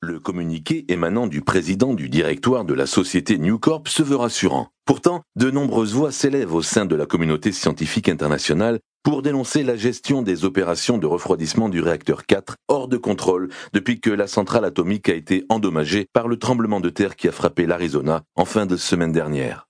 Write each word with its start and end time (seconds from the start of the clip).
Le 0.00 0.20
communiqué 0.20 0.84
émanant 0.86 1.26
du 1.26 1.40
président 1.40 1.92
du 1.92 2.08
directoire 2.08 2.64
de 2.64 2.72
la 2.72 2.86
société 2.86 3.36
New 3.36 3.58
Corp 3.58 3.88
se 3.88 4.04
veut 4.04 4.14
rassurant. 4.14 4.68
Pourtant, 4.84 5.22
de 5.34 5.50
nombreuses 5.50 5.92
voix 5.92 6.12
s'élèvent 6.12 6.54
au 6.54 6.62
sein 6.62 6.86
de 6.86 6.94
la 6.94 7.04
communauté 7.04 7.50
scientifique 7.50 8.08
internationale 8.08 8.78
pour 9.02 9.22
dénoncer 9.22 9.64
la 9.64 9.74
gestion 9.74 10.22
des 10.22 10.44
opérations 10.44 10.98
de 10.98 11.06
refroidissement 11.08 11.68
du 11.68 11.80
réacteur 11.80 12.26
4 12.26 12.54
hors 12.68 12.86
de 12.86 12.96
contrôle 12.96 13.48
depuis 13.72 13.98
que 13.98 14.10
la 14.10 14.28
centrale 14.28 14.64
atomique 14.64 15.08
a 15.08 15.14
été 15.14 15.44
endommagée 15.48 16.06
par 16.12 16.28
le 16.28 16.38
tremblement 16.38 16.78
de 16.78 16.90
terre 16.90 17.16
qui 17.16 17.26
a 17.26 17.32
frappé 17.32 17.66
l'Arizona 17.66 18.22
en 18.36 18.44
fin 18.44 18.66
de 18.66 18.76
semaine 18.76 19.12
dernière. 19.12 19.66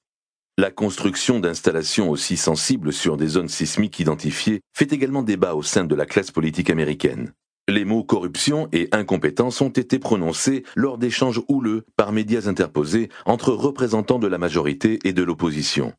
La 0.59 0.71
construction 0.71 1.41
d'installations 1.41 2.11
aussi 2.11 2.37
sensibles 2.37 2.93
sur 2.93 3.17
des 3.17 3.29
zones 3.29 3.49
sismiques 3.49 3.99
identifiées 3.99 4.61
fait 4.77 4.93
également 4.93 5.23
débat 5.23 5.55
au 5.55 5.63
sein 5.63 5.85
de 5.85 5.95
la 5.95 6.05
classe 6.05 6.33
politique 6.33 6.69
américaine. 6.69 7.33
Les 7.71 7.85
mots 7.85 8.03
corruption 8.03 8.67
et 8.73 8.89
incompétence 8.93 9.61
ont 9.61 9.69
été 9.69 9.99
prononcés 9.99 10.65
lors 10.75 10.97
d'échanges 10.97 11.43
houleux 11.49 11.85
par 11.97 12.13
médias 12.13 12.49
interposés 12.49 13.11
entre 13.27 13.53
représentants 13.53 14.19
de 14.19 14.27
la 14.27 14.39
majorité 14.39 14.99
et 15.05 15.13
de 15.13 15.23
l'opposition. 15.23 15.93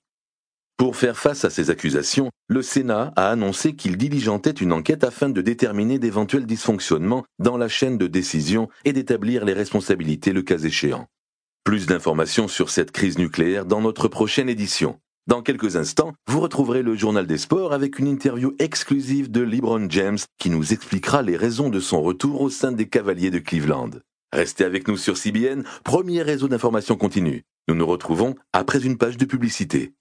Pour 0.77 0.95
faire 0.95 1.15
face 1.15 1.45
à 1.45 1.51
ces 1.51 1.69
accusations, 1.69 2.31
le 2.47 2.63
Sénat 2.63 3.13
a 3.15 3.29
annoncé 3.29 3.75
qu'il 3.75 3.97
diligentait 3.97 4.49
une 4.49 4.73
enquête 4.73 5.03
afin 5.03 5.29
de 5.29 5.41
déterminer 5.41 5.99
d'éventuels 5.99 6.47
dysfonctionnements 6.47 7.23
dans 7.37 7.57
la 7.57 7.67
chaîne 7.67 7.99
de 7.99 8.07
décision 8.07 8.67
et 8.83 8.91
d'établir 8.91 9.45
les 9.45 9.53
responsabilités 9.53 10.33
le 10.33 10.41
cas 10.41 10.57
échéant. 10.57 11.05
Plus 11.63 11.85
d'informations 11.85 12.47
sur 12.47 12.71
cette 12.71 12.91
crise 12.91 13.19
nucléaire 13.19 13.65
dans 13.67 13.81
notre 13.81 14.07
prochaine 14.07 14.49
édition. 14.49 14.99
Dans 15.29 15.43
quelques 15.43 15.75
instants, 15.75 16.15
vous 16.25 16.39
retrouverez 16.39 16.81
le 16.81 16.95
journal 16.95 17.27
des 17.27 17.37
sports 17.37 17.71
avec 17.71 17.99
une 17.99 18.07
interview 18.07 18.55
exclusive 18.57 19.29
de 19.29 19.41
LeBron 19.41 19.87
James 19.87 20.17
qui 20.39 20.49
nous 20.49 20.73
expliquera 20.73 21.21
les 21.21 21.37
raisons 21.37 21.69
de 21.69 21.79
son 21.79 22.01
retour 22.01 22.41
au 22.41 22.49
sein 22.49 22.71
des 22.71 22.89
Cavaliers 22.89 23.29
de 23.29 23.37
Cleveland. 23.37 23.91
Restez 24.33 24.63
avec 24.63 24.87
nous 24.87 24.97
sur 24.97 25.17
CBN, 25.17 25.65
premier 25.83 26.23
réseau 26.23 26.47
d'information 26.47 26.95
continue. 26.95 27.43
Nous 27.67 27.75
nous 27.75 27.85
retrouvons 27.85 28.33
après 28.53 28.83
une 28.83 28.97
page 28.97 29.17
de 29.17 29.25
publicité. 29.25 29.93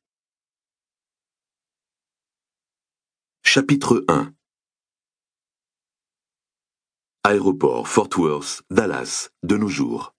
Chapitre 3.42 4.06
1 4.08 4.32
Aéroport 7.24 7.86
Fort 7.86 8.08
Worth, 8.16 8.62
Dallas, 8.70 9.28
de 9.42 9.58
nos 9.58 9.68
jours. 9.68 10.14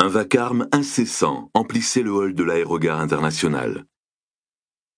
Un 0.00 0.08
vacarme 0.08 0.68
incessant 0.72 1.52
emplissait 1.54 2.02
le 2.02 2.10
hall 2.10 2.34
de 2.34 2.42
l'aérogare 2.42 2.98
international. 2.98 3.84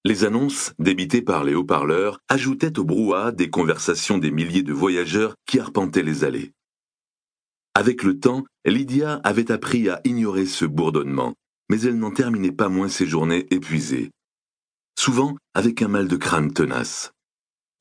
Les 0.07 0.25
annonces, 0.25 0.73
débitées 0.79 1.21
par 1.21 1.45
les 1.45 1.55
haut-parleurs, 1.55 2.21
ajoutaient 2.29 2.79
au 2.79 2.85
brouhaha 2.85 3.31
des 3.31 3.51
conversations 3.51 4.17
des 4.17 4.31
milliers 4.31 4.63
de 4.63 4.73
voyageurs 4.73 5.35
qui 5.47 5.61
arpentaient 5.61 6.03
les 6.03 6.25
allées. 6.25 6.53
Avec 7.75 8.05
le 8.05 8.19
temps, 8.19 8.47
Lydia 8.65 9.21
avait 9.23 9.53
appris 9.53 9.91
à 9.91 10.01
ignorer 10.05 10.47
ce 10.47 10.65
bourdonnement, 10.65 11.35
mais 11.69 11.83
elle 11.83 11.99
n'en 11.99 12.11
terminait 12.11 12.51
pas 12.51 12.71
moins 12.71 12.89
ses 12.89 13.07
journées 13.07 13.47
épuisées. 13.51 14.11
Souvent 14.99 15.37
avec 15.53 15.83
un 15.83 15.89
mal 15.89 16.09
de 16.09 16.17
crâne 16.17 16.55
tenace. 16.55 17.13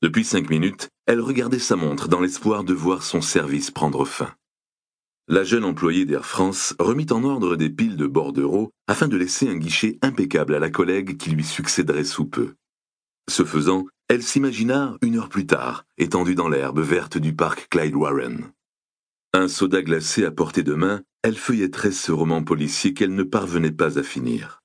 Depuis 0.02 0.24
cinq 0.24 0.50
minutes, 0.50 0.90
elle 1.06 1.22
regardait 1.22 1.60
sa 1.60 1.76
montre 1.76 2.08
dans 2.08 2.20
l'espoir 2.20 2.62
de 2.62 2.74
voir 2.74 3.02
son 3.02 3.22
service 3.22 3.70
prendre 3.70 4.04
fin 4.04 4.34
la 5.28 5.42
jeune 5.42 5.64
employée 5.64 6.04
d'Air 6.04 6.24
France 6.24 6.74
remit 6.78 7.06
en 7.10 7.24
ordre 7.24 7.56
des 7.56 7.70
piles 7.70 7.96
de 7.96 8.06
bordereaux 8.06 8.70
afin 8.86 9.08
de 9.08 9.16
laisser 9.16 9.48
un 9.48 9.56
guichet 9.56 9.98
impeccable 10.02 10.54
à 10.54 10.60
la 10.60 10.70
collègue 10.70 11.16
qui 11.16 11.30
lui 11.30 11.44
succéderait 11.44 12.04
sous 12.04 12.26
peu. 12.26 12.54
Ce 13.28 13.44
faisant, 13.44 13.86
elle 14.08 14.22
s'imagina 14.22 14.96
une 15.02 15.18
heure 15.18 15.28
plus 15.28 15.46
tard, 15.46 15.84
étendue 15.98 16.36
dans 16.36 16.48
l'herbe 16.48 16.78
verte 16.78 17.18
du 17.18 17.34
parc 17.34 17.66
Clyde 17.70 17.96
Warren. 17.96 18.52
Un 19.32 19.48
soda 19.48 19.82
glacé 19.82 20.24
à 20.24 20.30
portée 20.30 20.62
de 20.62 20.74
main, 20.74 21.02
elle 21.22 21.36
feuilletterait 21.36 21.90
ce 21.90 22.12
roman 22.12 22.44
policier 22.44 22.94
qu'elle 22.94 23.14
ne 23.14 23.24
parvenait 23.24 23.72
pas 23.72 23.98
à 23.98 24.04
finir. 24.04 24.62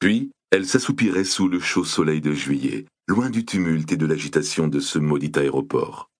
Puis, 0.00 0.32
elle 0.50 0.66
s'assoupirait 0.66 1.24
sous 1.24 1.48
le 1.48 1.60
chaud 1.60 1.84
soleil 1.84 2.20
de 2.20 2.32
juillet, 2.32 2.86
loin 3.06 3.30
du 3.30 3.44
tumulte 3.44 3.92
et 3.92 3.96
de 3.96 4.06
l'agitation 4.06 4.66
de 4.66 4.80
ce 4.80 4.98
maudit 4.98 5.32
aéroport. 5.36 6.10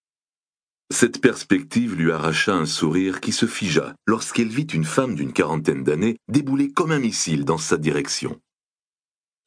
Cette 0.90 1.20
perspective 1.20 1.94
lui 1.94 2.10
arracha 2.12 2.54
un 2.54 2.64
sourire 2.64 3.20
qui 3.20 3.32
se 3.32 3.44
figea 3.44 3.94
lorsqu'elle 4.06 4.48
vit 4.48 4.62
une 4.62 4.84
femme 4.84 5.14
d'une 5.14 5.34
quarantaine 5.34 5.84
d'années 5.84 6.16
débouler 6.28 6.70
comme 6.70 6.92
un 6.92 6.98
missile 6.98 7.44
dans 7.44 7.58
sa 7.58 7.76
direction. 7.76 8.40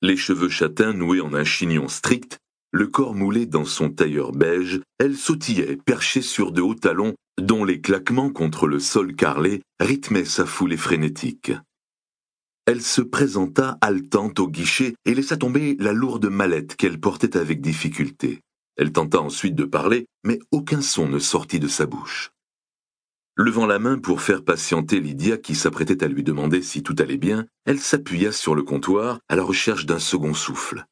Les 0.03 0.17
cheveux 0.17 0.49
châtains 0.49 0.93
noués 0.93 1.21
en 1.21 1.33
un 1.33 1.43
chignon 1.43 1.87
strict, 1.87 2.37
le 2.71 2.87
corps 2.87 3.15
moulé 3.15 3.47
dans 3.47 3.65
son 3.65 3.89
tailleur 3.89 4.31
beige, 4.31 4.81
elle 4.99 5.17
sautillait, 5.17 5.77
perchée 5.77 6.21
sur 6.21 6.51
de 6.51 6.61
hauts 6.61 6.75
talons 6.75 7.15
dont 7.39 7.65
les 7.65 7.81
claquements 7.81 8.29
contre 8.29 8.67
le 8.67 8.79
sol 8.79 9.15
carrelé 9.15 9.61
rythmaient 9.79 10.25
sa 10.25 10.45
foulée 10.45 10.77
frénétique. 10.77 11.51
Elle 12.67 12.81
se 12.81 13.01
présenta 13.01 13.77
haletante 13.81 14.39
au 14.39 14.47
guichet 14.47 14.93
et 15.05 15.15
laissa 15.15 15.37
tomber 15.37 15.75
la 15.79 15.91
lourde 15.91 16.27
mallette 16.27 16.75
qu'elle 16.75 16.99
portait 16.99 17.35
avec 17.35 17.61
difficulté. 17.61 18.41
Elle 18.77 18.91
tenta 18.91 19.19
ensuite 19.19 19.55
de 19.55 19.65
parler, 19.65 20.07
mais 20.23 20.39
aucun 20.51 20.81
son 20.81 21.07
ne 21.07 21.19
sortit 21.19 21.59
de 21.59 21.67
sa 21.67 21.85
bouche. 21.85 22.31
Levant 23.37 23.65
la 23.65 23.79
main 23.79 23.97
pour 23.97 24.21
faire 24.21 24.43
patienter 24.43 24.99
Lydia 24.99 25.37
qui 25.37 25.55
s'apprêtait 25.55 26.03
à 26.03 26.07
lui 26.07 26.23
demander 26.23 26.61
si 26.61 26.83
tout 26.83 26.95
allait 26.99 27.17
bien, 27.17 27.47
elle 27.65 27.79
s'appuya 27.79 28.31
sur 28.31 28.55
le 28.55 28.63
comptoir 28.63 29.19
à 29.29 29.35
la 29.35 29.43
recherche 29.43 29.85
d'un 29.85 29.99
second 29.99 30.33
souffle. 30.33 30.85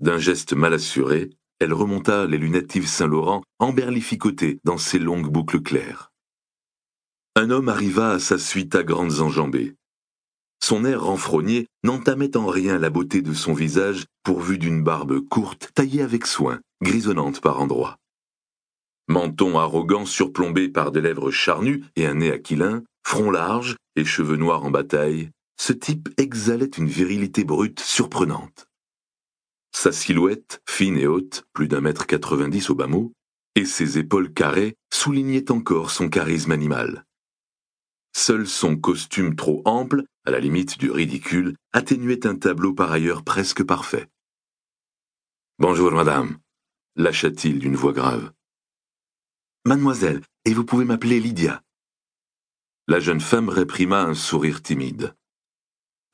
D'un 0.00 0.18
geste 0.18 0.54
mal 0.54 0.74
assuré, 0.74 1.30
elle 1.60 1.72
remonta 1.72 2.26
les 2.26 2.38
lunettes 2.38 2.82
Saint-Laurent 2.82 3.42
emberlificotées 3.58 4.58
dans 4.64 4.78
ses 4.78 4.98
longues 4.98 5.30
boucles 5.30 5.62
claires. 5.62 6.10
Un 7.36 7.50
homme 7.50 7.68
arriva 7.68 8.10
à 8.10 8.18
sa 8.18 8.38
suite 8.38 8.74
à 8.74 8.82
grandes 8.82 9.20
enjambées. 9.20 9.76
Son 10.62 10.84
air 10.84 11.02
renfrogné 11.02 11.66
n'entamait 11.82 12.36
en 12.36 12.46
rien 12.46 12.78
la 12.78 12.88
beauté 12.88 13.20
de 13.20 13.34
son 13.34 13.52
visage 13.52 14.06
pourvu 14.22 14.58
d'une 14.58 14.84
barbe 14.84 15.18
courte 15.18 15.70
taillée 15.74 16.02
avec 16.02 16.24
soin 16.24 16.60
grisonnante 16.80 17.40
par 17.40 17.60
endroits. 17.60 17.96
Menton 19.08 19.58
arrogant 19.58 20.06
surplombé 20.06 20.68
par 20.68 20.92
des 20.92 21.00
lèvres 21.00 21.32
charnues 21.32 21.82
et 21.96 22.06
un 22.06 22.14
nez 22.14 22.30
aquilin, 22.30 22.84
front 23.04 23.32
large 23.32 23.76
et 23.96 24.04
cheveux 24.04 24.36
noirs 24.36 24.64
en 24.64 24.70
bataille, 24.70 25.30
ce 25.60 25.72
type 25.72 26.08
exhalait 26.16 26.70
une 26.78 26.88
virilité 26.88 27.42
brute 27.42 27.80
surprenante. 27.80 28.68
Sa 29.74 29.90
silhouette, 29.90 30.60
fine 30.68 30.96
et 30.96 31.08
haute, 31.08 31.44
plus 31.52 31.66
d'un 31.66 31.80
mètre 31.80 32.06
quatre-vingt-dix 32.06 32.70
au 32.70 32.76
bas 32.76 32.86
mot, 32.86 33.12
et 33.56 33.64
ses 33.64 33.98
épaules 33.98 34.32
carrées 34.32 34.76
soulignaient 34.92 35.50
encore 35.50 35.90
son 35.90 36.08
charisme 36.08 36.52
animal. 36.52 37.04
Seul 38.14 38.46
son 38.46 38.76
costume 38.76 39.34
trop 39.34 39.62
ample, 39.64 40.04
à 40.24 40.30
la 40.30 40.38
limite 40.38 40.78
du 40.78 40.90
ridicule, 40.90 41.56
atténuait 41.72 42.26
un 42.26 42.36
tableau 42.36 42.72
par 42.72 42.92
ailleurs 42.92 43.24
presque 43.24 43.64
parfait. 43.64 44.08
Bonjour, 45.58 45.90
madame, 45.92 46.38
lâcha-t-il 46.96 47.58
d'une 47.58 47.76
voix 47.76 47.92
grave. 47.92 48.32
Mademoiselle, 49.64 50.22
et 50.44 50.54
vous 50.54 50.64
pouvez 50.64 50.84
m'appeler 50.84 51.20
Lydia. 51.20 51.62
La 52.88 53.00
jeune 53.00 53.20
femme 53.20 53.48
réprima 53.48 54.02
un 54.02 54.14
sourire 54.14 54.62
timide. 54.62 55.14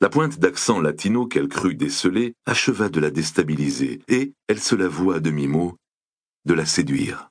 La 0.00 0.08
pointe 0.08 0.38
d'accent 0.38 0.80
latino 0.80 1.26
qu'elle 1.26 1.48
crut 1.48 1.76
déceler 1.76 2.34
acheva 2.46 2.88
de 2.88 3.00
la 3.00 3.10
déstabiliser, 3.10 4.00
et 4.08 4.34
elle 4.46 4.60
se 4.60 4.74
l'avoua 4.74 5.16
à 5.16 5.20
demi-mot, 5.20 5.76
de 6.44 6.54
la 6.54 6.66
séduire. 6.66 7.30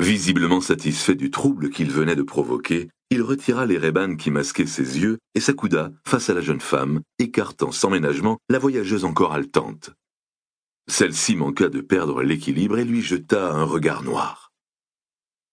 Visiblement 0.00 0.62
satisfait 0.62 1.14
du 1.14 1.30
trouble 1.30 1.68
qu'il 1.68 1.90
venait 1.90 2.16
de 2.16 2.22
provoquer, 2.22 2.88
il 3.10 3.20
retira 3.20 3.66
les 3.66 3.76
rébanes 3.76 4.16
qui 4.16 4.30
masquaient 4.30 4.64
ses 4.64 4.98
yeux 4.98 5.18
et 5.34 5.40
s'accouda 5.40 5.92
face 6.06 6.30
à 6.30 6.34
la 6.34 6.40
jeune 6.40 6.62
femme, 6.62 7.02
écartant 7.18 7.70
sans 7.70 7.90
ménagement 7.90 8.38
la 8.48 8.58
voyageuse 8.58 9.04
encore 9.04 9.34
haletante. 9.34 9.90
Celle-ci 10.88 11.36
manqua 11.36 11.68
de 11.68 11.82
perdre 11.82 12.22
l'équilibre 12.22 12.78
et 12.78 12.84
lui 12.86 13.02
jeta 13.02 13.52
un 13.52 13.64
regard 13.64 14.02
noir. 14.02 14.52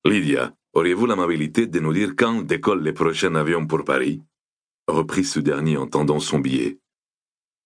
Lydia, 0.05 0.53
auriez-vous 0.71 1.07
l'amabilité 1.07 1.67
de 1.67 1.81
nous 1.81 1.91
dire 1.91 2.15
quand 2.15 2.41
décollent 2.41 2.83
les 2.83 2.93
prochains 2.93 3.35
avions 3.35 3.67
pour 3.67 3.83
Paris? 3.83 4.21
Reprit 4.87 5.25
ce 5.25 5.41
dernier 5.41 5.75
en 5.75 5.87
tendant 5.87 6.21
son 6.21 6.39
billet. 6.39 6.79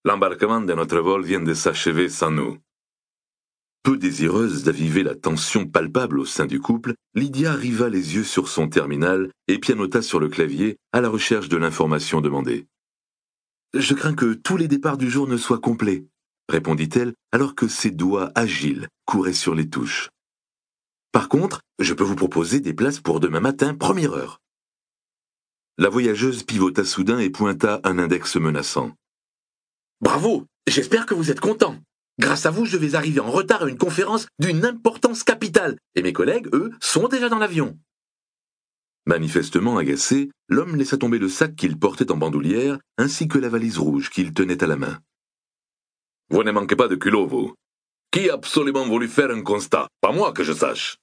L'embarquement 0.04 0.62
de 0.62 0.74
notre 0.74 0.98
vol 0.98 1.24
vient 1.24 1.42
de 1.42 1.54
s'achever 1.54 2.10
sans 2.10 2.32
nous. 2.32 2.58
Peu 3.84 3.98
désireuse 3.98 4.64
d'aviver 4.64 5.02
la 5.02 5.16
tension 5.16 5.66
palpable 5.66 6.20
au 6.20 6.26
sein 6.26 6.46
du 6.46 6.60
couple, 6.60 6.94
Lydia 7.16 7.54
arriva 7.54 7.90
les 7.90 8.14
yeux 8.16 8.24
sur 8.24 8.48
son 8.48 8.70
terminal 8.70 9.32
et 9.48 9.58
pianota 9.58 10.04
sur 10.04 10.20
le 10.20 10.30
clavier 10.30 10.78
à 10.92 11.02
la 11.02 11.10
recherche 11.10 11.50
de 11.50 11.58
l'information 11.58 12.22
demandée. 12.22 12.68
Je 13.74 13.96
crains 13.96 14.14
que 14.14 14.34
tous 14.34 14.56
les 14.56 14.68
départs 14.68 14.98
du 14.98 15.10
jour 15.10 15.28
ne 15.28 15.38
soient 15.38 15.58
complets, 15.58 16.06
répondit-elle 16.48 17.14
alors 17.32 17.56
que 17.56 17.68
ses 17.68 17.90
doigts 17.90 18.32
agiles 18.36 18.88
couraient 19.06 19.34
sur 19.34 19.56
les 19.56 19.68
touches. 19.68 20.10
Par 21.12 21.28
contre, 21.28 21.62
je 21.80 21.96
peux 21.96 22.04
vous 22.04 22.16
proposer 22.16 22.60
des 22.60 22.76
places 22.76 23.00
pour 23.00 23.20
demain 23.20 23.40
matin, 23.40 23.74
première 23.74 24.14
heure. 24.14 24.40
La 25.80 25.90
voyageuse 25.90 26.44
pivota 26.44 26.86
soudain 26.86 27.18
et 27.18 27.32
pointa 27.32 27.82
un 27.84 27.98
index 27.98 28.36
menaçant. 28.36 28.92
Bravo 30.02 30.46
J'espère 30.68 31.08
que 31.08 31.16
vous 31.16 31.32
êtes 31.32 31.40
content. 31.40 31.80
Grâce 32.22 32.46
à 32.46 32.52
vous, 32.52 32.66
je 32.66 32.78
vais 32.78 32.94
arriver 32.94 33.20
en 33.20 33.32
retard 33.32 33.64
à 33.64 33.68
une 33.68 33.80
conférence 33.80 34.28
d'une 34.38 34.64
importance 34.64 35.24
capitale, 35.24 35.80
et 35.96 36.04
mes 36.04 36.14
collègues, 36.14 36.48
eux, 36.54 36.70
sont 36.80 37.08
déjà 37.08 37.30
dans 37.30 37.40
l'avion. 37.40 37.80
Manifestement 39.08 39.80
agacé, 39.80 40.30
l'homme 40.48 40.76
laissa 40.76 41.00
tomber 41.00 41.18
le 41.18 41.30
sac 41.30 41.56
qu'il 41.56 41.80
portait 41.80 42.12
en 42.12 42.18
bandoulière, 42.18 42.78
ainsi 43.00 43.28
que 43.28 43.40
la 43.40 43.50
valise 43.50 43.80
rouge 43.80 44.12
qu'il 44.12 44.36
tenait 44.36 44.64
à 44.64 44.68
la 44.68 44.76
main. 44.76 45.00
Vous 46.30 46.44
ne 46.44 46.52
manquez 46.52 46.76
pas 46.76 46.88
de 46.88 46.96
culot, 46.96 47.26
vous. 47.26 47.56
Qui 48.12 48.30
a 48.30 48.36
absolument 48.36 48.86
voulu 48.86 49.08
faire 49.08 49.32
un 49.32 49.42
constat? 49.42 49.88
Pas 50.00 50.12
moi 50.12 50.32
que 50.32 50.44
je 50.44 50.54
sache. 50.54 50.98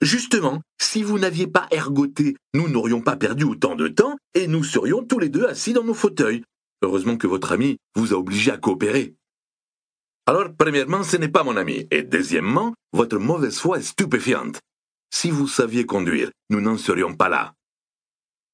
Justement, 0.00 0.62
si 0.80 1.02
vous 1.02 1.18
n'aviez 1.18 1.48
pas 1.48 1.66
ergoté, 1.70 2.34
nous 2.54 2.70
n'aurions 2.70 3.02
pas 3.02 3.16
perdu 3.16 3.44
autant 3.44 3.74
de 3.74 3.88
temps 3.88 4.16
et 4.32 4.46
nous 4.46 4.64
serions 4.64 5.04
tous 5.04 5.18
les 5.18 5.28
deux 5.28 5.44
assis 5.44 5.74
dans 5.74 5.84
nos 5.84 5.92
fauteuils. 5.92 6.44
Heureusement 6.80 7.18
que 7.18 7.26
votre 7.26 7.52
ami 7.52 7.76
vous 7.94 8.14
a 8.14 8.16
obligé 8.16 8.50
à 8.50 8.56
coopérer. 8.56 9.17
Alors, 10.28 10.50
premièrement, 10.58 11.04
ce 11.04 11.16
n'est 11.16 11.30
pas 11.30 11.42
mon 11.42 11.56
ami, 11.56 11.86
et 11.90 12.02
deuxièmement, 12.02 12.74
votre 12.92 13.16
mauvaise 13.16 13.58
foi 13.58 13.78
est 13.78 13.82
stupéfiante. 13.82 14.60
Si 15.10 15.30
vous 15.30 15.48
saviez 15.48 15.86
conduire, 15.86 16.30
nous 16.50 16.60
n'en 16.60 16.76
serions 16.76 17.14
pas 17.14 17.30
là. 17.30 17.54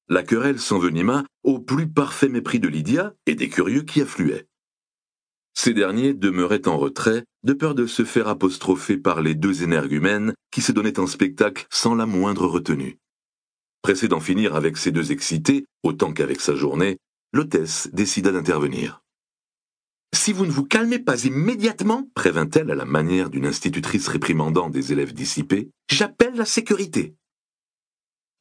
La 0.07 0.23
querelle 0.23 0.61
s'envenima 0.61 1.25
au 1.43 1.59
plus 1.59 1.89
parfait 1.89 2.29
mépris 2.29 2.61
de 2.61 2.69
Lydia 2.69 3.13
et 3.25 3.35
des 3.35 3.49
curieux 3.49 3.81
qui 3.81 4.01
affluaient. 4.01 4.47
Ces 5.53 5.73
derniers 5.73 6.13
demeuraient 6.13 6.65
en 6.69 6.77
retrait, 6.77 7.25
de 7.43 7.51
peur 7.51 7.75
de 7.75 7.87
se 7.87 8.05
faire 8.05 8.29
apostropher 8.29 8.95
par 8.95 9.21
les 9.21 9.35
deux 9.35 9.61
énergumènes 9.61 10.33
qui 10.51 10.61
se 10.61 10.71
donnaient 10.71 10.97
en 10.97 11.07
spectacle 11.07 11.67
sans 11.69 11.93
la 11.93 12.05
moindre 12.05 12.47
retenue. 12.47 12.99
Pressée 13.81 14.07
d'en 14.07 14.21
finir 14.21 14.55
avec 14.55 14.77
ces 14.77 14.93
deux 14.93 15.11
excités, 15.11 15.65
autant 15.83 16.13
qu'avec 16.13 16.39
sa 16.39 16.55
journée, 16.55 16.99
l'hôtesse 17.33 17.89
décida 17.91 18.31
d'intervenir. 18.31 19.01
Si 20.15 20.31
vous 20.31 20.45
ne 20.45 20.51
vous 20.51 20.63
calmez 20.63 20.97
pas 20.97 21.25
immédiatement, 21.25 22.09
prévint-elle 22.15 22.71
à 22.71 22.75
la 22.75 22.85
manière 22.85 23.29
d'une 23.29 23.45
institutrice 23.45 24.07
réprimandant 24.07 24.69
des 24.69 24.93
élèves 24.93 25.13
dissipés, 25.13 25.69
j'appelle 25.91 26.35
la 26.35 26.45
sécurité. 26.45 27.15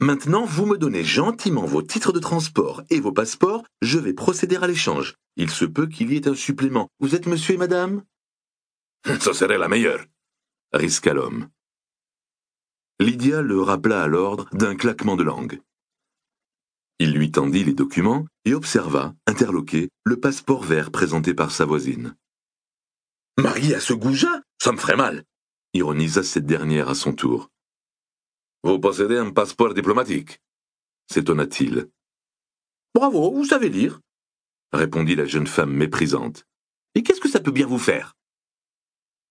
Maintenant, 0.00 0.44
vous 0.44 0.66
me 0.66 0.78
donnez 0.78 1.02
gentiment 1.02 1.66
vos 1.66 1.82
titres 1.82 2.12
de 2.12 2.20
transport 2.20 2.82
et 2.90 3.00
vos 3.00 3.12
passeports, 3.12 3.64
je 3.82 3.98
vais 3.98 4.14
procéder 4.14 4.56
à 4.56 4.68
l'échange. 4.68 5.16
Il 5.36 5.50
se 5.50 5.64
peut 5.64 5.86
qu'il 5.86 6.12
y 6.12 6.16
ait 6.16 6.28
un 6.28 6.36
supplément. 6.36 6.88
Vous 7.00 7.16
êtes 7.16 7.26
monsieur 7.26 7.54
et 7.54 7.58
madame? 7.58 8.04
Ça 9.20 9.34
serait 9.34 9.58
la 9.58 9.68
meilleure, 9.68 10.06
risqua 10.72 11.12
l'homme. 11.12 11.48
Lydia 13.00 13.42
le 13.42 13.60
rappela 13.60 14.04
à 14.04 14.06
l'ordre 14.06 14.48
d'un 14.52 14.76
claquement 14.76 15.16
de 15.16 15.24
langue. 15.24 15.60
Il 16.98 17.12
lui 17.12 17.30
tendit 17.30 17.64
les 17.64 17.74
documents 17.74 18.26
et 18.44 18.54
observa, 18.54 19.14
interloqué, 19.26 19.90
le 20.04 20.18
passeport 20.18 20.62
vert 20.62 20.90
présenté 20.90 21.34
par 21.34 21.50
sa 21.50 21.64
voisine. 21.64 22.16
Marié 23.38 23.74
à 23.74 23.80
ce 23.80 23.92
goujat? 23.92 24.42
Ça 24.62 24.72
me 24.72 24.78
ferait 24.78 24.96
mal 24.96 25.24
ironisa 25.74 26.22
cette 26.22 26.46
dernière 26.46 26.88
à 26.88 26.94
son 26.94 27.12
tour. 27.12 27.50
Vous 28.62 28.78
possédez 28.78 29.18
un 29.18 29.30
passeport 29.30 29.74
diplomatique? 29.74 30.40
s'étonna-t-il. 31.12 31.90
Bravo, 32.94 33.32
vous 33.32 33.44
savez 33.44 33.68
lire, 33.68 34.00
répondit 34.72 35.16
la 35.16 35.26
jeune 35.26 35.46
femme 35.46 35.72
méprisante. 35.72 36.46
Et 36.94 37.02
qu'est-ce 37.02 37.20
que 37.20 37.28
ça 37.28 37.40
peut 37.40 37.50
bien 37.50 37.66
vous 37.66 37.78
faire? 37.78 38.14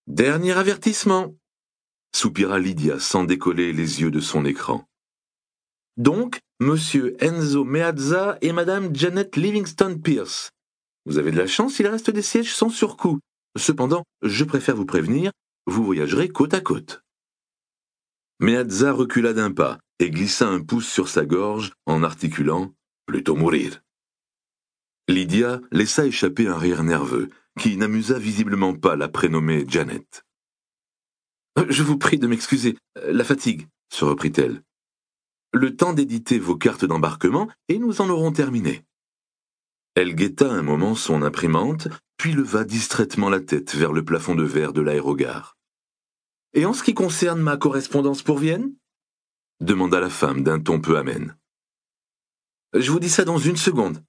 Dernier 0.06 0.52
avertissement, 0.52 1.34
soupira 2.14 2.60
Lydia 2.60 3.00
sans 3.00 3.24
décoller 3.24 3.72
les 3.72 4.02
yeux 4.02 4.10
de 4.10 4.20
son 4.20 4.44
écran. 4.44 4.86
Donc, 5.96 6.40
monsieur 6.60 7.16
Enzo 7.22 7.64
Meazza 7.64 8.38
et 8.40 8.52
madame 8.52 8.94
Janet 8.94 9.36
Livingston 9.36 9.98
Pierce. 10.02 10.50
Vous 11.06 11.18
avez 11.18 11.30
de 11.30 11.36
la 11.36 11.46
chance, 11.46 11.78
il 11.78 11.86
reste 11.86 12.10
des 12.10 12.22
sièges 12.22 12.54
sans 12.54 12.68
surcoût. 12.68 13.20
Cependant, 13.56 14.04
je 14.22 14.44
préfère 14.44 14.74
vous 14.74 14.86
prévenir, 14.86 15.30
vous 15.66 15.84
voyagerez 15.84 16.28
côte 16.28 16.54
à 16.54 16.60
côte. 16.60 17.02
Meazza 18.40 18.92
recula 18.92 19.32
d'un 19.32 19.52
pas 19.52 19.78
et 20.00 20.10
glissa 20.10 20.48
un 20.48 20.60
pouce 20.60 20.88
sur 20.88 21.08
sa 21.08 21.24
gorge 21.24 21.72
en 21.86 22.02
articulant 22.02 22.74
Plutôt 23.06 23.36
mourir. 23.36 23.82
Lydia 25.08 25.60
laissa 25.70 26.06
échapper 26.06 26.48
un 26.48 26.56
rire 26.56 26.82
nerveux 26.82 27.28
qui 27.60 27.76
n'amusa 27.76 28.18
visiblement 28.18 28.74
pas 28.74 28.96
la 28.96 29.08
prénommée 29.08 29.66
Janet. 29.68 30.24
Je 31.68 31.82
vous 31.82 31.98
prie 31.98 32.18
de 32.18 32.26
m'excuser, 32.26 32.76
la 32.96 33.22
fatigue, 33.22 33.68
se 33.92 34.04
reprit-elle. 34.04 34.62
Le 35.56 35.76
temps 35.76 35.92
d'éditer 35.92 36.40
vos 36.40 36.56
cartes 36.56 36.84
d'embarquement 36.84 37.48
et 37.68 37.78
nous 37.78 38.00
en 38.00 38.10
aurons 38.10 38.32
terminé. 38.32 38.82
Elle 39.94 40.16
guetta 40.16 40.50
un 40.50 40.62
moment 40.62 40.96
son 40.96 41.22
imprimante, 41.22 41.86
puis 42.16 42.32
leva 42.32 42.64
distraitement 42.64 43.30
la 43.30 43.38
tête 43.38 43.72
vers 43.76 43.92
le 43.92 44.04
plafond 44.04 44.34
de 44.34 44.42
verre 44.42 44.72
de 44.72 44.80
l'aérogare. 44.80 45.56
Et 46.54 46.66
en 46.66 46.72
ce 46.72 46.82
qui 46.82 46.92
concerne 46.92 47.40
ma 47.40 47.56
correspondance 47.56 48.24
pour 48.24 48.38
Vienne? 48.38 48.74
demanda 49.60 50.00
la 50.00 50.10
femme 50.10 50.42
d'un 50.42 50.58
ton 50.58 50.80
peu 50.80 50.98
amène. 50.98 51.36
Je 52.72 52.90
vous 52.90 52.98
dis 52.98 53.08
ça 53.08 53.24
dans 53.24 53.38
une 53.38 53.56
seconde. 53.56 54.02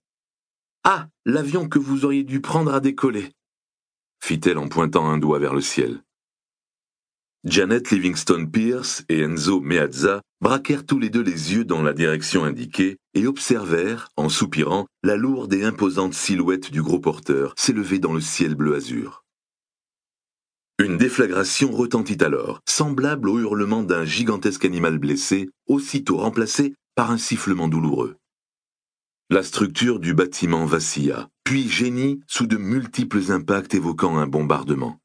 Ah, 0.84 1.10
l'avion 1.26 1.70
que 1.70 1.78
vous 1.78 2.06
auriez 2.06 2.24
dû 2.24 2.42
prendre 2.42 2.74
à 2.74 2.80
décoller, 2.80 3.34
fit-elle 4.20 4.58
en 4.58 4.68
pointant 4.68 5.08
un 5.08 5.20
doigt 5.20 5.38
vers 5.38 5.54
le 5.54 5.62
ciel. 5.62 6.02
Janet 7.44 7.92
Livingston 7.92 8.48
Pierce 8.52 9.06
et 9.10 9.20
Enzo 9.20 9.62
Meazza 9.62 10.24
braquèrent 10.42 10.86
tous 10.86 11.00
les 11.00 11.10
deux 11.10 11.24
les 11.24 11.54
yeux 11.54 11.66
dans 11.66 11.82
la 11.82 11.94
direction 11.94 12.44
indiquée 12.44 12.98
et 13.14 13.28
observèrent, 13.28 14.10
en 14.18 14.30
soupirant, 14.30 14.88
la 15.04 15.16
lourde 15.16 15.54
et 15.54 15.64
imposante 15.64 16.14
silhouette 16.14 16.72
du 16.72 16.82
gros 16.82 17.00
porteur 17.00 17.54
s'élever 17.58 18.00
dans 18.00 18.14
le 18.14 18.22
ciel 18.22 18.56
bleu 18.56 18.76
azur. 18.76 19.24
Une 20.78 20.98
déflagration 20.98 21.72
retentit 21.72 22.22
alors, 22.22 22.60
semblable 22.68 23.30
au 23.30 23.40
hurlement 23.40 23.82
d'un 23.82 24.04
gigantesque 24.04 24.66
animal 24.66 25.00
blessé, 25.00 25.50
aussitôt 25.68 26.18
remplacé 26.18 26.76
par 26.96 27.12
un 27.12 27.18
sifflement 27.18 27.70
douloureux. 27.70 28.18
La 29.30 29.42
structure 29.42 30.00
du 30.00 30.14
bâtiment 30.14 30.66
vacilla, 30.66 31.30
puis 31.46 31.70
gémit 31.70 32.20
sous 32.28 32.46
de 32.46 32.58
multiples 32.58 33.32
impacts 33.32 33.74
évoquant 33.74 34.18
un 34.18 34.28
bombardement. 34.28 35.00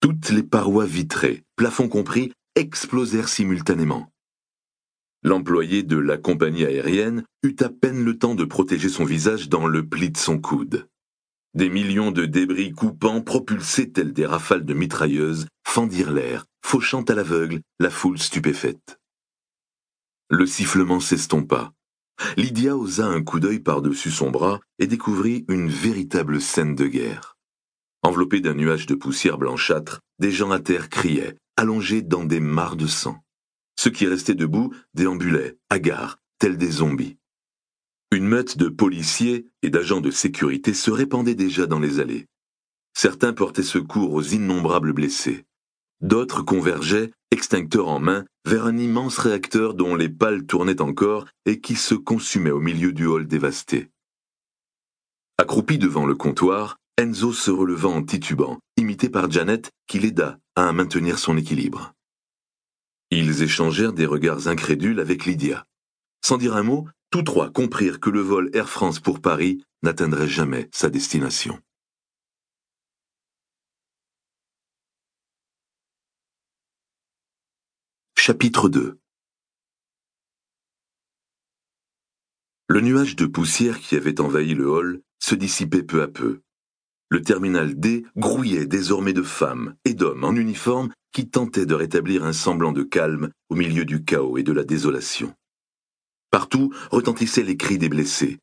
Toutes 0.00 0.30
les 0.30 0.42
parois 0.42 0.86
vitrées, 0.86 1.44
plafond 1.56 1.88
compris, 1.88 2.32
explosèrent 2.56 3.28
simultanément. 3.28 4.10
L'employé 5.22 5.82
de 5.82 5.96
la 5.96 6.18
compagnie 6.18 6.64
aérienne 6.64 7.24
eut 7.42 7.56
à 7.60 7.68
peine 7.68 8.04
le 8.04 8.18
temps 8.18 8.34
de 8.34 8.44
protéger 8.44 8.88
son 8.88 9.04
visage 9.04 9.48
dans 9.48 9.66
le 9.66 9.88
pli 9.88 10.10
de 10.10 10.18
son 10.18 10.38
coude. 10.38 10.86
Des 11.54 11.68
millions 11.68 12.10
de 12.10 12.26
débris 12.26 12.72
coupants, 12.72 13.22
propulsés 13.22 13.90
tels 13.90 14.12
des 14.12 14.26
rafales 14.26 14.64
de 14.64 14.74
mitrailleuses, 14.74 15.46
fendirent 15.66 16.12
l'air, 16.12 16.44
fauchant 16.64 17.02
à 17.02 17.14
l'aveugle 17.14 17.60
la 17.80 17.90
foule 17.90 18.18
stupéfaite. 18.18 18.98
Le 20.28 20.46
sifflement 20.46 21.00
s'estompa. 21.00 21.72
Lydia 22.36 22.76
osa 22.76 23.06
un 23.06 23.22
coup 23.22 23.40
d'œil 23.40 23.60
par-dessus 23.60 24.10
son 24.10 24.30
bras 24.30 24.60
et 24.78 24.86
découvrit 24.86 25.44
une 25.48 25.68
véritable 25.68 26.40
scène 26.40 26.74
de 26.74 26.86
guerre. 26.86 27.36
Enveloppés 28.02 28.40
d'un 28.40 28.54
nuage 28.54 28.86
de 28.86 28.94
poussière 28.94 29.38
blanchâtre, 29.38 30.00
des 30.18 30.30
gens 30.30 30.50
à 30.50 30.60
terre 30.60 30.88
criaient, 30.90 31.36
allongés 31.56 32.02
dans 32.02 32.24
des 32.24 32.40
mares 32.40 32.76
de 32.76 32.86
sang. 32.86 33.24
Ceux 33.76 33.90
qui 33.90 34.06
restaient 34.06 34.34
debout 34.34 34.74
déambulaient, 34.94 35.56
hagards, 35.70 36.18
tels 36.38 36.56
des 36.56 36.70
zombies. 36.70 37.16
Une 38.10 38.26
meute 38.26 38.56
de 38.56 38.68
policiers 38.68 39.46
et 39.62 39.70
d'agents 39.70 40.00
de 40.00 40.10
sécurité 40.10 40.74
se 40.74 40.90
répandait 40.90 41.34
déjà 41.34 41.66
dans 41.66 41.80
les 41.80 42.00
allées. 42.00 42.26
Certains 42.96 43.32
portaient 43.32 43.64
secours 43.64 44.12
aux 44.12 44.22
innombrables 44.22 44.92
blessés. 44.92 45.44
D'autres 46.00 46.42
convergeaient, 46.42 47.10
extincteurs 47.30 47.88
en 47.88 47.98
main, 47.98 48.24
vers 48.44 48.66
un 48.66 48.76
immense 48.76 49.18
réacteur 49.18 49.74
dont 49.74 49.96
les 49.96 50.08
pales 50.08 50.46
tournaient 50.46 50.80
encore 50.80 51.26
et 51.46 51.60
qui 51.60 51.74
se 51.74 51.94
consumait 51.94 52.50
au 52.50 52.60
milieu 52.60 52.92
du 52.92 53.06
hall 53.06 53.26
dévasté. 53.26 53.90
Accroupi 55.38 55.78
devant 55.78 56.06
le 56.06 56.14
comptoir, 56.14 56.78
Enzo 56.96 57.32
se 57.32 57.50
releva 57.50 57.88
en 57.88 58.04
titubant, 58.04 58.60
imité 58.76 59.08
par 59.08 59.28
Janet, 59.28 59.72
qui 59.88 59.98
l'aida 59.98 60.38
à 60.54 60.72
maintenir 60.72 61.18
son 61.18 61.36
équilibre. 61.36 61.92
Ils 63.10 63.42
échangèrent 63.42 63.92
des 63.92 64.06
regards 64.06 64.46
incrédules 64.46 65.00
avec 65.00 65.26
Lydia. 65.26 65.66
Sans 66.24 66.36
dire 66.36 66.54
un 66.54 66.62
mot, 66.62 66.88
tous 67.10 67.24
trois 67.24 67.50
comprirent 67.50 67.98
que 67.98 68.10
le 68.10 68.20
vol 68.20 68.48
Air 68.54 68.70
France 68.70 69.00
pour 69.00 69.20
Paris 69.20 69.64
n'atteindrait 69.82 70.28
jamais 70.28 70.68
sa 70.72 70.88
destination. 70.88 71.60
Chapitre 78.16 78.68
2 78.68 79.00
Le 82.68 82.80
nuage 82.80 83.16
de 83.16 83.26
poussière 83.26 83.80
qui 83.80 83.96
avait 83.96 84.20
envahi 84.20 84.54
le 84.54 84.68
hall 84.70 85.02
se 85.18 85.34
dissipait 85.34 85.82
peu 85.82 86.00
à 86.00 86.08
peu. 86.08 86.40
Le 87.14 87.22
terminal 87.22 87.76
D 87.76 88.04
grouillait 88.16 88.66
désormais 88.66 89.12
de 89.12 89.22
femmes 89.22 89.76
et 89.84 89.94
d'hommes 89.94 90.24
en 90.24 90.34
uniforme 90.34 90.90
qui 91.12 91.30
tentaient 91.30 91.64
de 91.64 91.76
rétablir 91.76 92.24
un 92.24 92.32
semblant 92.32 92.72
de 92.72 92.82
calme 92.82 93.30
au 93.50 93.54
milieu 93.54 93.84
du 93.84 94.04
chaos 94.04 94.36
et 94.36 94.42
de 94.42 94.50
la 94.50 94.64
désolation. 94.64 95.32
Partout 96.32 96.74
retentissaient 96.90 97.44
les 97.44 97.56
cris 97.56 97.78
des 97.78 97.88
blessés, 97.88 98.40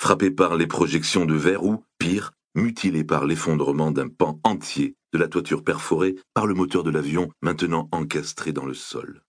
frappés 0.00 0.30
par 0.30 0.54
les 0.54 0.68
projections 0.68 1.24
de 1.24 1.34
verre 1.34 1.64
ou, 1.64 1.82
pire, 1.98 2.30
mutilés 2.54 3.02
par 3.02 3.26
l'effondrement 3.26 3.90
d'un 3.90 4.10
pan 4.10 4.38
entier 4.44 4.94
de 5.12 5.18
la 5.18 5.26
toiture 5.26 5.64
perforée 5.64 6.14
par 6.34 6.46
le 6.46 6.54
moteur 6.54 6.84
de 6.84 6.90
l'avion 6.90 7.32
maintenant 7.42 7.88
encastré 7.90 8.52
dans 8.52 8.64
le 8.64 8.74
sol. 8.74 9.24